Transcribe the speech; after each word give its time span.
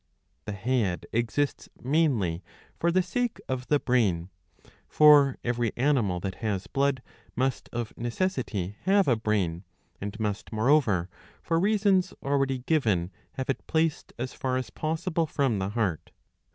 ^ 0.41 0.45
The 0.45 0.53
head 0.53 1.05
exists 1.13 1.69
mainly 1.79 2.41
for 2.79 2.91
the 2.91 3.03
sake 3.03 3.39
of 3.47 3.67
the 3.67 3.79
brain. 3.79 4.31
For 4.89 5.37
every 5.43 5.77
animal 5.77 6.19
that 6.21 6.37
has 6.41 6.65
blood 6.65 7.03
must 7.35 7.69
of 7.71 7.95
necessity 7.95 8.77
have 8.85 9.07
a 9.07 9.15
brain; 9.15 9.63
and 10.01 10.19
must, 10.19 10.51
moreover, 10.51 11.07
for 11.43 11.59
reasons 11.59 12.15
already 12.23 12.63
given, 12.65 13.11
have 13.33 13.47
it 13.51 13.67
placed 13.67 14.11
as 14.17 14.33
far 14.33 14.57
as 14.57 14.71
possible 14.71 15.27
from 15.27 15.59
the 15.59 15.69
heart. 15.69 16.09